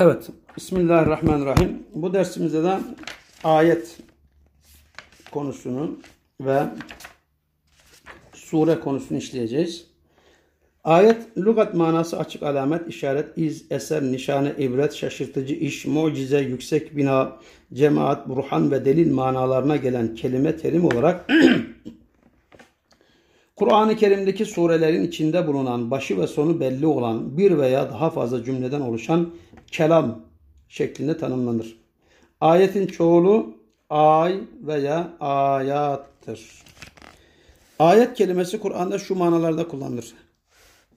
[0.00, 0.28] Evet.
[0.56, 1.82] Bismillahirrahmanirrahim.
[1.94, 2.78] Bu dersimizde de
[3.44, 3.96] ayet
[5.30, 5.98] konusunu
[6.40, 6.62] ve
[8.32, 9.86] sure konusunu işleyeceğiz.
[10.84, 17.36] Ayet, lügat manası açık alamet, işaret, iz, eser, nişane, ibret, şaşırtıcı iş, mucize, yüksek bina,
[17.72, 21.30] cemaat, burhan ve delil manalarına gelen kelime terim olarak
[23.58, 28.80] Kur'an-ı Kerim'deki surelerin içinde bulunan başı ve sonu belli olan bir veya daha fazla cümleden
[28.80, 29.30] oluşan
[29.66, 30.20] kelam
[30.68, 31.78] şeklinde tanımlanır.
[32.40, 33.54] Ayetin çoğulu
[33.90, 36.40] ay veya ayattır.
[37.78, 40.14] Ayet kelimesi Kur'an'da şu manalarda kullanılır.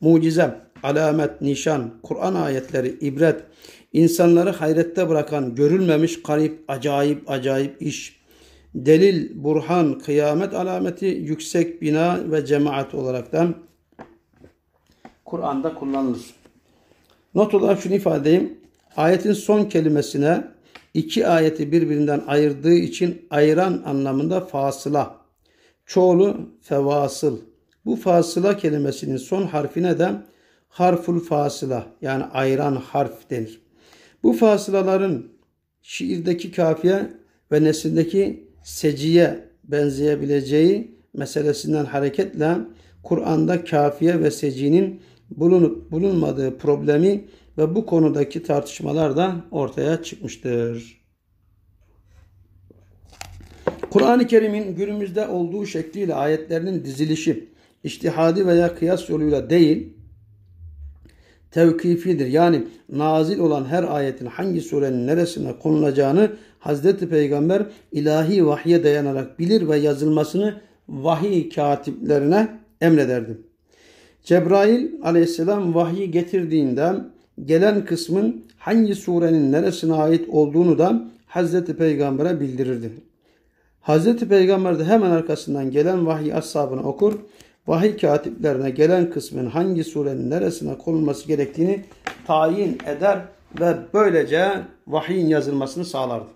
[0.02, 3.41] Mucize, alamet, nişan, Kur'an ayetleri, ibret,
[3.93, 8.20] insanları hayrette bırakan, görülmemiş garip, acayip, acayip iş,
[8.75, 13.55] delil, burhan, kıyamet alameti, yüksek bina ve cemaat olaraktan
[15.25, 16.21] Kur'an'da kullanılır.
[17.35, 18.57] Not olarak şunu ifade edeyim.
[18.97, 20.47] Ayetin son kelimesine
[20.94, 25.16] iki ayeti birbirinden ayırdığı için ayıran anlamında fasıla.
[25.86, 27.39] Çoğulu fevasıl.
[27.86, 30.11] Bu fasıla kelimesinin son harfine de
[30.69, 33.61] harful fasıla yani ayıran harf denir.
[34.23, 35.25] Bu fasılaların
[35.81, 37.09] şiirdeki kafiye
[37.52, 42.58] ve nesildeki seciye benzeyebileceği meselesinden hareketle
[43.04, 47.26] Kur'an'da kafiye ve secinin bulunup bulunmadığı problemi
[47.58, 51.02] ve bu konudaki tartışmalar da ortaya çıkmıştır.
[53.89, 57.50] Kur'an-ı Kerim'in günümüzde olduğu şekliyle ayetlerinin dizilişi
[57.84, 59.94] iştihadi veya kıyas yoluyla değil,
[61.52, 62.27] tevkifidir.
[62.27, 69.67] Yani nazil olan her ayetin hangi surenin neresine konulacağını Hazreti Peygamber ilahi vahye dayanarak bilir
[69.67, 70.55] ve yazılmasını
[70.89, 72.47] vahiy katiplerine
[72.81, 73.38] emrederdi.
[74.23, 76.93] Cebrail aleyhisselam vahyi getirdiğinde
[77.45, 82.91] gelen kısmın hangi surenin neresine ait olduğunu da Hazreti Peygamber'e bildirirdi.
[83.81, 87.14] Hazreti Peygamber de hemen arkasından gelen vahiy ashabına okur,
[87.67, 91.86] vahiy katiplerine gelen kısmın hangi surenin neresine konulması gerektiğini
[92.27, 93.20] tayin eder
[93.60, 94.52] ve böylece
[94.88, 96.27] vahyin yazılmasını sağlardı.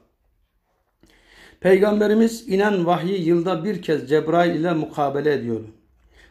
[1.59, 5.67] Peygamberimiz inen vahyi yılda bir kez Cebrail ile mukabele ediyordu.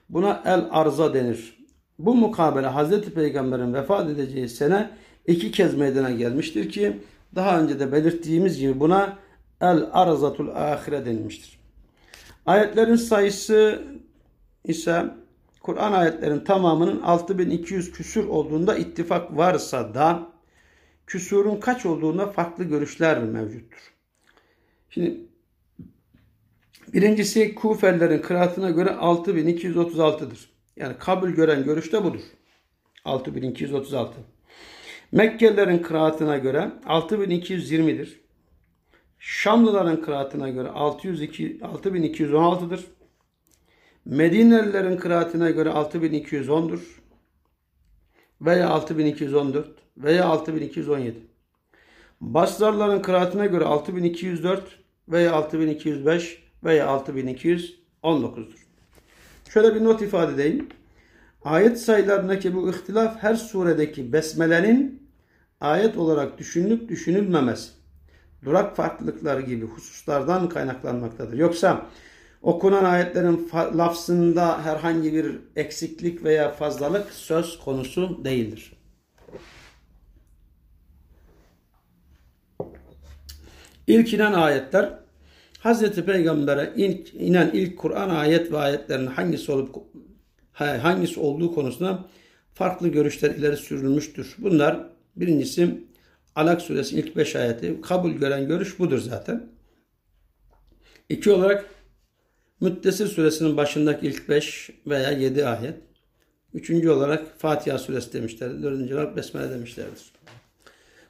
[0.09, 1.59] Buna el arza denir.
[1.99, 4.91] Bu mukabele Hazreti Peygamber'in vefat edeceği sene
[5.27, 6.97] iki kez meydana gelmiştir ki
[7.35, 9.19] daha önce de belirttiğimiz gibi buna
[9.61, 11.59] el arzatul ahire denilmiştir.
[12.47, 13.83] Ayetlerin sayısı
[14.65, 15.05] ise
[15.61, 20.33] Kur'an ayetlerin tamamının 6200 küsür olduğunda ittifak varsa da
[21.07, 23.93] küsurun kaç olduğunda farklı görüşler mevcuttur.
[24.91, 25.21] Şimdi
[26.93, 30.51] birincisi Kufelilerin kıraatına göre 6236'dır.
[30.77, 32.21] Yani kabul gören görüş de budur.
[33.05, 34.15] 6236.
[35.13, 38.21] Mekkelilerin kıraatına göre 6220'dir.
[39.19, 42.85] Şamlıların kıraatına göre 602, 6216'dır.
[44.05, 46.81] Medinelilerin kıraatine göre 6210'dur.
[48.41, 51.19] Veya 6214 veya 6217.
[52.21, 54.79] Basrarların kıraatine göre 6204
[55.09, 58.65] veya 6205 veya 6219'dur.
[59.49, 60.69] Şöyle bir not ifade edeyim.
[61.45, 65.09] Ayet sayılarındaki bu ihtilaf her suredeki besmelenin
[65.61, 67.71] ayet olarak düşünülüp düşünülmemesi,
[68.45, 71.39] durak farklılıkları gibi hususlardan kaynaklanmaktadır.
[71.39, 71.87] Yoksa
[72.45, 78.73] okunan ayetlerin lafzında herhangi bir eksiklik veya fazlalık söz konusu değildir.
[83.87, 84.99] İlk inen ayetler
[85.59, 89.77] Hazreti Peygamber'e ilk inen ilk Kur'an ayet ve ayetlerin hangisi olup
[90.53, 92.05] hangisi olduğu konusunda
[92.55, 94.35] farklı görüşler ileri sürülmüştür.
[94.39, 95.85] Bunlar birincisi
[96.37, 99.47] Alak suresi ilk beş ayeti kabul gören görüş budur zaten.
[101.09, 101.75] İki olarak
[102.61, 105.75] Müddessir suresinin başındaki ilk beş veya yedi ayet.
[106.55, 108.63] Üçüncü olarak Fatiha suresi demişler.
[108.63, 110.13] Dördüncü olarak Besmele demişlerdir.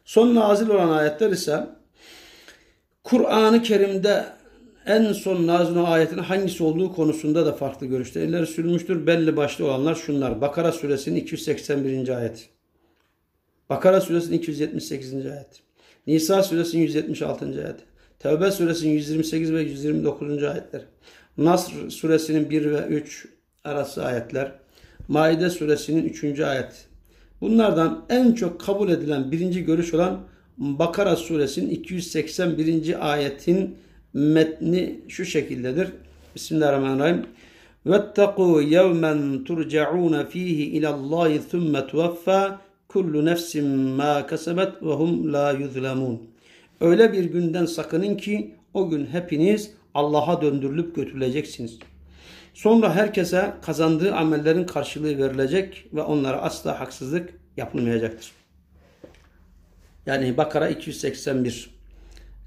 [0.05, 1.67] Son nazil olan ayetler ise
[3.05, 4.27] Kur'an-ı Kerim'de
[4.87, 9.07] en son nazil olan ayetin hangisi olduğu konusunda da farklı görüşler ileri sürülmüştür.
[9.07, 10.41] Belli başlı olanlar şunlar.
[10.41, 12.09] Bakara suresinin 281.
[12.09, 12.49] ayet.
[13.71, 15.15] Bakara suresinin 278.
[15.15, 15.63] ayet.
[16.07, 17.47] Nisa suresinin 176.
[17.47, 17.77] ayet.
[18.19, 20.43] Tevbe suresinin 128 ve 129.
[20.43, 20.83] ayetler.
[21.39, 23.27] Nasr suresinin 1 ve 3
[23.65, 24.53] arası ayetler,
[25.09, 26.41] Maide suresinin 3.
[26.41, 26.87] ayet.
[27.41, 30.21] Bunlardan en çok kabul edilen birinci görüş olan
[30.59, 33.13] Bakara suresinin 281.
[33.13, 33.77] ayetin
[34.13, 35.89] metni şu şekildedir.
[36.35, 37.27] Bismillahirrahmanirrahim.
[37.87, 46.19] Vettakû yevmen turca'ûne fîhi ilallâhi thumme tuveffâ kullu nefsin mâ kasebet ve hum la yuzlemûn.
[46.81, 51.79] Öyle bir günden sakının ki o gün hepiniz Allah'a döndürülüp götürüleceksiniz.
[52.55, 58.33] Sonra herkese kazandığı amellerin karşılığı verilecek ve onlara asla haksızlık yapılmayacaktır.
[60.07, 61.71] Yani Bakara 281.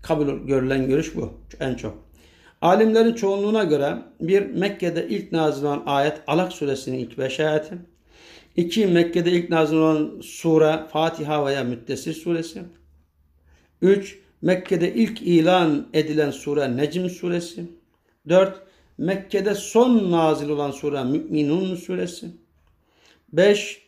[0.02, 2.08] Kabul görülen görüş bu en çok.
[2.62, 7.78] Alimlerin çoğunluğuna göre bir Mekke'de ilk nazil olan ayet Alak suresinin ilk beş ayeti.
[8.56, 12.64] İki Mekke'de ilk nazil olan sure Fatiha veya Müddessir suresi.
[13.82, 17.64] Üç Mekke'de ilk ilan edilen sure Necm suresi.
[18.30, 18.62] Dört
[18.98, 22.28] Mekke'de son nazil olan sure Mü'minun suresi.
[23.34, 23.88] Beş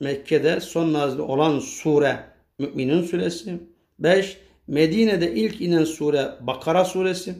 [0.00, 2.20] Mekke'de son nazil olan sure
[2.58, 3.60] Mü'minun suresi.
[3.98, 7.34] Beş Medine'de ilk inen sure Bakara suresi.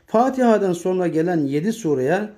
[0.07, 2.29] Fatiha'dan sonra gelen 7 sureye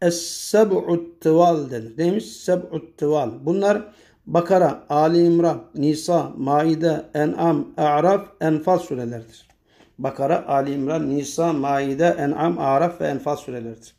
[0.00, 1.98] Es-Seb'ut Tıval denir.
[1.98, 2.26] Neymiş?
[2.26, 3.30] Seb'ut Tıval.
[3.42, 3.92] Bunlar
[4.26, 9.48] Bakara, Ali İmran, Nisa, Maide, En'am, A'raf, Enfal surelerdir.
[9.98, 13.94] Bakara, Ali İmran, Nisa, Maide, En'am, A'raf ve Enfal surelerdir.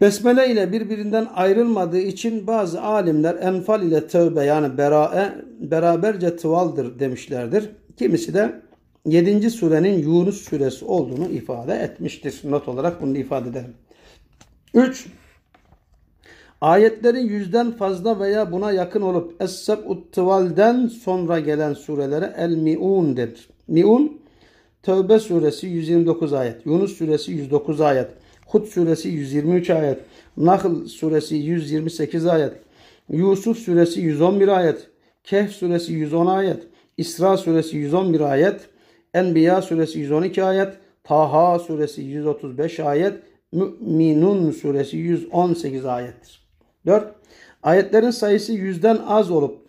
[0.00, 7.70] Besmele ile birbirinden ayrılmadığı için bazı alimler enfal ile tövbe yani berae beraberce tıvaldır demişlerdir.
[7.96, 8.60] Kimisi de
[9.06, 9.50] 7.
[9.50, 12.40] surenin Yunus suresi olduğunu ifade etmiştir.
[12.44, 13.74] Not olarak bunu ifade edelim.
[14.74, 15.06] 3.
[16.60, 20.14] Ayetleri yüzden fazla veya buna yakın olup Es-Seb'ut
[20.88, 23.48] sonra gelen surelere El-Mi'un denir.
[23.68, 24.20] Mi'un
[24.86, 28.08] Tövbe suresi 129 ayet, Yunus suresi 109 ayet,
[28.46, 29.98] Hud suresi 123 ayet.
[30.36, 32.52] Nahl suresi 128 ayet.
[33.08, 34.88] Yusuf suresi 111 ayet.
[35.24, 36.62] Kehf suresi 110 ayet.
[36.96, 38.60] İsra suresi 111 ayet.
[39.14, 40.72] Enbiya suresi 112 ayet.
[41.04, 43.14] Taha suresi 135 ayet.
[43.52, 46.46] Mü'minun suresi 118 ayettir.
[46.86, 47.14] 4.
[47.62, 49.66] Ayetlerin sayısı yüzden az olup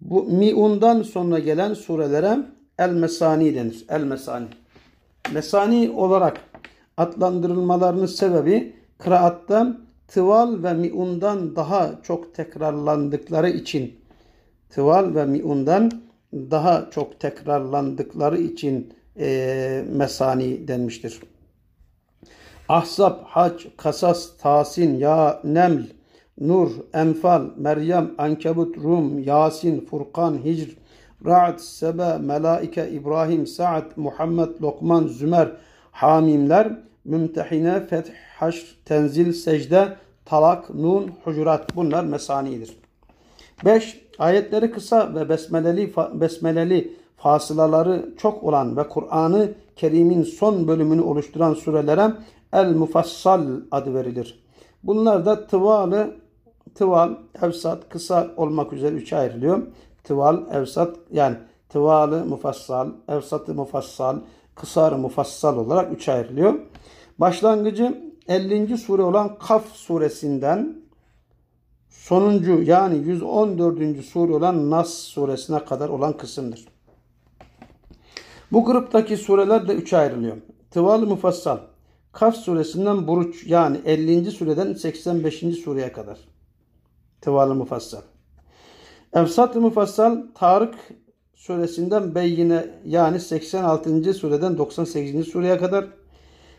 [0.00, 2.38] bu mi'undan sonra gelen surelere
[2.78, 3.84] el mesani denir.
[3.88, 4.46] El mesani.
[5.32, 6.40] Mesani olarak
[6.98, 9.76] adlandırılmalarının sebebi kıraatta
[10.08, 14.00] tıval ve miundan daha çok tekrarlandıkları için
[14.70, 15.92] tıval ve miundan
[16.32, 21.20] daha çok tekrarlandıkları için e, mesani denmiştir.
[22.68, 25.82] Ahzab, Hac, Kasas, Tasin, Ya, Neml,
[26.40, 30.76] Nur, Enfal, Meryem, Ankebut, Rum, Yasin, Furkan, Hicr,
[31.26, 35.48] Ra'd, Sebe, Melaike, İbrahim, Sa'd, Muhammed, Lokman, Zümer,
[35.98, 42.78] Hamimler Mümtehine, Feth, Haşr, Tenzil, Secde, Talak, Nun, Hucurat bunlar mesanidir.
[43.64, 44.00] 5.
[44.18, 52.12] Ayetleri kısa ve besmeleli, besmeleli fasılaları çok olan ve Kur'an'ı Kerim'in son bölümünü oluşturan surelere
[52.52, 54.44] El Mufassal adı verilir.
[54.82, 56.14] Bunlar da tıvalı
[56.74, 59.62] tıval, evsat, kısa olmak üzere üçe ayrılıyor.
[60.04, 61.36] Tıval, evsat yani
[61.68, 64.16] tıvalı mufassal, evsatı mufassal,
[64.60, 66.54] kısarı mufassal olarak üçe ayrılıyor.
[67.18, 68.78] Başlangıcı 50.
[68.78, 70.76] sure olan Kaf suresinden
[71.88, 74.04] sonuncu yani 114.
[74.04, 76.68] sure olan Nas suresine kadar olan kısımdır.
[78.52, 80.36] Bu gruptaki sureler de üçe ayrılıyor.
[80.70, 81.58] Tıval-ı Mufassal,
[82.12, 84.30] Kaf suresinden Buruç yani 50.
[84.30, 85.38] sureden 85.
[85.38, 86.18] sureye kadar.
[87.20, 88.02] Tıval-ı Mufassal.
[89.12, 90.74] Efsat-ı Mufassal, Tarık
[91.38, 94.14] suresinden Beyyine yani 86.
[94.14, 95.28] sureden 98.
[95.28, 95.86] sureye kadar.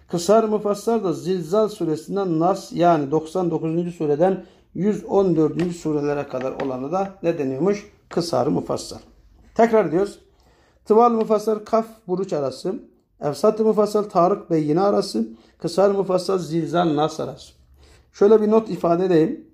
[0.07, 3.95] Kısar Mufassal da Zilzal suresinden Nas yani 99.
[3.95, 5.75] sureden 114.
[5.75, 7.91] surelere kadar olanı da ne deniyormuş?
[8.09, 8.98] Kısar Mufassal.
[9.55, 10.19] Tekrar diyoruz.
[10.86, 12.75] Tıval Mufassal Kaf Buruç arası.
[13.21, 15.27] Efsat-ı Mufassal Tarık Beyyine arası.
[15.57, 17.53] Kısar Mufassal Zilzal Nas arası.
[18.13, 19.49] Şöyle bir not ifade edeyim.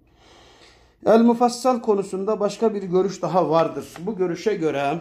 [1.05, 3.85] El mufassal konusunda başka bir görüş daha vardır.
[3.99, 4.99] Bu görüşe göre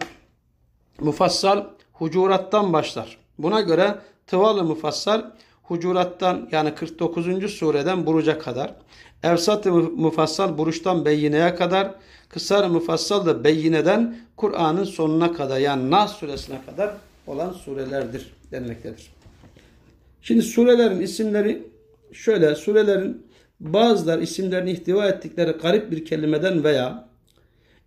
[0.99, 3.17] mufassal hucurattan başlar.
[3.37, 3.95] Buna göre
[4.27, 5.21] tıval-ı mufassal
[5.63, 7.51] hucurattan yani 49.
[7.51, 8.73] sureden buruca kadar.
[9.23, 11.95] Evsat-ı mufassal buruştan beyineye kadar.
[12.29, 16.93] Kısar-ı mufassal da beyineden Kur'an'ın sonuna kadar yani Nas suresine kadar
[17.27, 19.11] olan surelerdir denmektedir.
[20.21, 21.63] Şimdi surelerin isimleri
[22.13, 23.24] şöyle surelerin
[23.59, 27.07] bazılar isimlerini ihtiva ettikleri garip bir kelimeden veya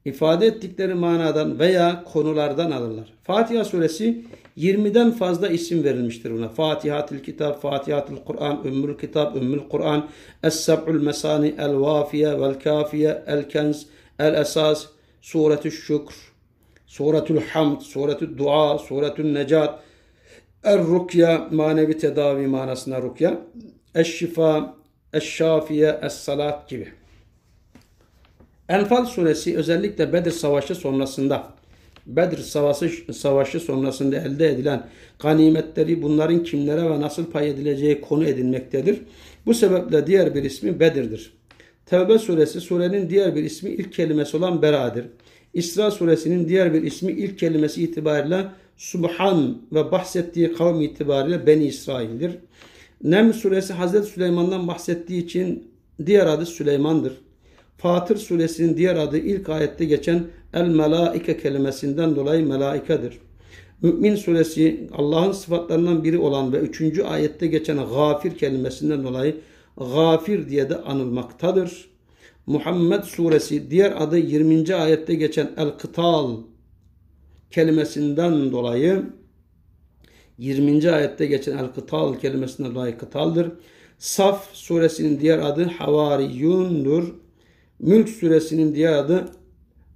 [0.05, 3.13] ifade ettikleri manadan veya konulardan alırlar.
[3.23, 4.25] Fatiha suresi
[4.57, 6.49] 20'den fazla isim verilmiştir buna.
[6.49, 10.09] Fatihatul Kitap, Fatihatul Kur'an, Ümmül Kitap, Ümmül Kur'an,
[10.43, 13.87] Es-Seb'ül Mesani, El-Vafiye, Vel-Kafiye, El-Kenz,
[14.19, 14.87] El-Esas,
[15.21, 16.15] Suretü Şükr,
[16.87, 19.81] Suretül Hamd, Suretü Dua, Suretül Necat,
[20.65, 23.41] Er-Rukya, manevi tedavi manasına rukya,
[23.95, 24.78] Eş-Şifa,
[25.13, 26.89] Eş-Şafiye, Es-Salat gibi.
[28.69, 31.59] Enfal suresi özellikle Bedir Savaşı sonrasında
[32.07, 34.87] Bedir Savaşı, Savaşı sonrasında elde edilen
[35.19, 39.01] ganimetleri bunların kimlere ve nasıl pay edileceği konu edinmektedir.
[39.47, 41.33] Bu sebeple diğer bir ismi Bedir'dir.
[41.87, 45.07] Tevbe suresi surenin diğer bir ismi ilk kelimesi olan Bera'dır.
[45.55, 48.45] İsra suresinin diğer bir ismi ilk kelimesi itibariyle
[48.77, 52.33] Subhan ve bahsettiği kavim itibariyle Beni İsrail'dir.
[53.05, 55.71] Nem suresi Hazreti Süleyman'dan bahsettiği için
[56.07, 57.13] diğer adı Süleyman'dır.
[57.77, 63.19] Fatır suresinin diğer adı ilk ayette geçen el melaike kelimesinden dolayı melaikedir.
[63.83, 69.37] Mümin suresi Allah'ın sıfatlarından biri olan ve üçüncü ayette geçen gafir kelimesinden dolayı
[69.77, 71.89] gafir diye de anılmaktadır.
[72.47, 74.75] Muhammed suresi diğer adı 20.
[74.75, 76.37] ayette geçen el-kıtal
[77.51, 79.03] kelimesinden dolayı
[80.39, 80.93] 20.
[80.93, 83.53] ayette geçen el-kıtal kelimesinden dolayı kıtaldır.
[83.99, 87.15] Saf suresinin diğer adı havariyundur.
[87.79, 89.29] Mülk suresinin diğer adı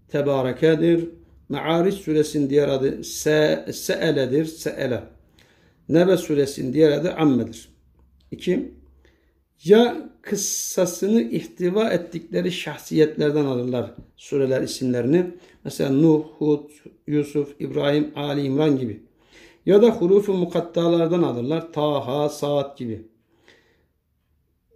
[0.08, 1.08] Tebarekedir.
[1.48, 4.44] Me'ariç suresinin diğer adı Se Se'eledir.
[4.44, 5.02] Se'ele.
[5.88, 7.68] Nebe suresinin diğer adı Ammedir.
[8.30, 8.72] 2.
[9.64, 15.26] Ya kıssasını ihtiva ettikleri şahsiyetlerden alırlar sureler isimlerini.
[15.64, 16.70] Mesela Nuh, Hud,
[17.06, 19.02] Yusuf, İbrahim, Ali İmran gibi.
[19.66, 21.72] Ya da hurufu mukattalardan alırlar.
[21.72, 23.02] Taha, Saat gibi.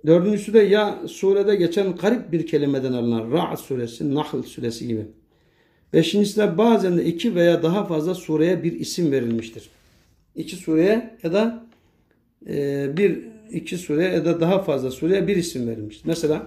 [0.06, 5.06] Dördüncüsü de ya surede geçen garip bir kelimeden alınan Ra'd suresi, Nahl suresi gibi.
[5.92, 9.70] Beşincisi de bazen de iki veya daha fazla sureye bir isim verilmiştir.
[10.34, 11.66] İki sureye ya da
[12.48, 13.18] e, bir
[13.50, 16.06] iki sureye ya da daha fazla sureye bir isim verilmiştir.
[16.06, 16.46] Mesela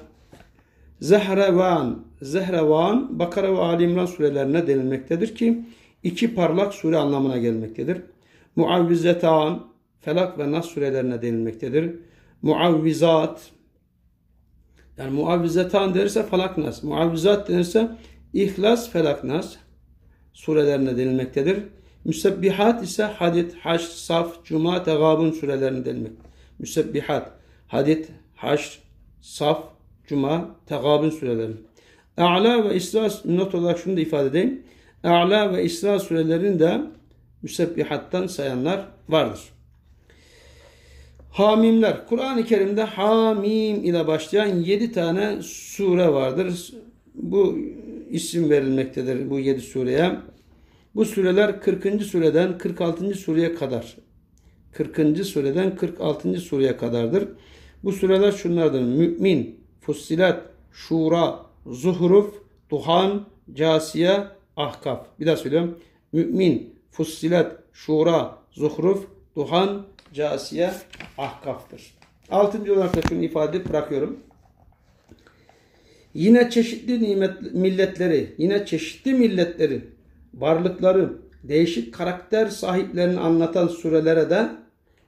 [1.01, 5.61] Zehrevan, Zehrevan, Bakara ve Ali İmran surelerine denilmektedir ki
[6.03, 7.97] iki parlak sure anlamına gelmektedir.
[8.59, 9.69] Muavvizetan,
[10.01, 11.95] Felak ve Nas surelerine denilmektedir
[12.41, 13.51] muavvizat
[14.97, 16.83] yani muavvizetan derse falak nas.
[16.83, 17.91] Muavvizat denirse
[18.33, 19.55] ihlas felak nas
[20.33, 21.63] surelerine denilmektedir.
[22.05, 26.11] Müsebbihat ise hadid, haş, saf, cuma, tegabun surelerine denilmek.
[26.59, 27.31] Müsebbihat,
[27.67, 28.79] hadid, haş,
[29.21, 29.63] saf,
[30.07, 31.55] cuma, tegabun surelerine.
[32.17, 34.63] A'la ve İsra not olarak şunu da ifade edeyim.
[35.03, 36.81] A'la ve İsra surelerini de
[37.41, 39.39] müsebbihattan sayanlar vardır.
[41.31, 42.07] Hamimler.
[42.07, 46.73] Kur'an-ı Kerim'de Hamim ile başlayan yedi tane sure vardır.
[47.13, 47.57] Bu
[48.09, 50.11] isim verilmektedir bu yedi sureye.
[50.95, 52.03] Bu sureler 40.
[52.03, 53.13] sureden 46.
[53.13, 53.97] sureye kadar.
[54.71, 55.25] 40.
[55.25, 56.37] sureden 46.
[56.37, 57.27] sureye kadardır.
[57.83, 58.81] Bu sureler şunlardır.
[58.81, 60.41] Mümin, Fussilat,
[60.71, 62.33] Şura, Zuhruf,
[62.69, 64.23] Duhan, Casiye,
[64.57, 65.05] Ahkaf.
[65.19, 65.79] Bir daha söylüyorum.
[66.11, 70.71] Mümin, Fussilat, Şura, Zuhruf, Duhan, Casiye
[71.17, 71.93] ahkaftır.
[72.31, 74.19] Altıncı olarak da şunu ifade bırakıyorum.
[76.13, 79.85] Yine çeşitli nimet milletleri, yine çeşitli milletleri,
[80.33, 84.49] varlıkları, değişik karakter sahiplerini anlatan surelere de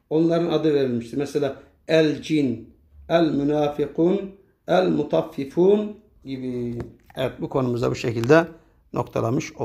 [0.09, 1.17] onların adı verilmiştir.
[1.17, 1.55] Mesela
[1.87, 2.69] el cin,
[3.09, 4.31] el münafikun,
[4.67, 6.79] el mutaffifun gibi.
[7.15, 8.47] Evet bu konumuzda bu şekilde
[8.93, 9.59] noktalamış olduk.